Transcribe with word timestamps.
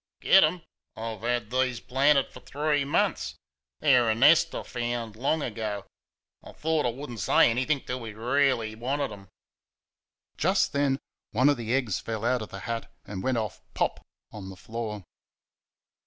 "Get 0.19 0.43
'em! 0.43 0.63
I've 0.95 1.21
had 1.21 1.51
these 1.51 1.79
planted 1.79 2.31
for 2.31 2.39
three 2.39 2.83
munce 2.83 3.35
they're 3.81 4.09
a 4.09 4.15
nest 4.15 4.55
I 4.55 4.63
found 4.63 5.15
long 5.15 5.43
ago; 5.43 5.85
I 6.43 6.53
thought 6.53 6.87
I 6.87 6.89
would 6.89 7.11
n't 7.11 7.19
say 7.19 7.51
anythink 7.51 7.85
till 7.85 7.99
we 7.99 8.13
really 8.15 8.73
wanted 8.73 9.11
'em." 9.11 9.27
Just 10.37 10.73
then 10.73 10.97
one 11.33 11.49
of 11.49 11.57
the 11.57 11.75
eggs 11.75 11.99
fell 11.99 12.25
out 12.25 12.41
of 12.41 12.49
the 12.49 12.61
hat 12.61 12.91
and 13.05 13.21
went 13.21 13.37
off 13.37 13.61
"pop" 13.75 14.03
on 14.31 14.49
the 14.49 14.55
floor. 14.57 15.03